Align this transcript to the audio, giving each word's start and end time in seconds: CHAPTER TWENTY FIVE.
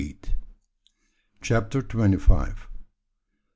CHAPTER 1.41 1.83
TWENTY 1.83 2.17
FIVE. 2.17 2.67